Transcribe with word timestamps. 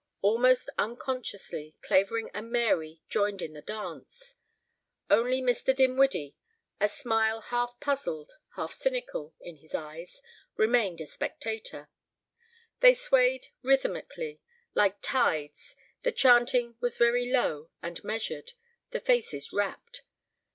Almost 0.23 0.67
unconsciously 0.79 1.75
Clavering 1.83 2.31
and 2.33 2.49
Mary 2.51 3.03
joined 3.07 3.39
in 3.39 3.53
the 3.53 3.61
dance. 3.61 4.33
Only 5.11 5.43
Mr. 5.43 5.75
Dinwiddie, 5.75 6.35
a 6.79 6.89
smile 6.89 7.39
half 7.39 7.79
puzzled, 7.79 8.31
half 8.55 8.73
cynical, 8.73 9.35
in 9.41 9.57
his 9.57 9.75
eyes, 9.75 10.23
remained 10.57 11.01
a 11.01 11.05
spectator. 11.05 11.87
They 12.79 12.95
swayed 12.95 13.49
rhythmically, 13.61 14.41
like 14.73 14.99
tides, 15.03 15.75
the 16.01 16.11
chanting 16.11 16.77
was 16.79 16.97
very 16.97 17.31
low 17.31 17.69
and 17.83 18.03
measured, 18.03 18.53
the 18.89 18.99
faces 19.01 19.53
rapt. 19.53 20.01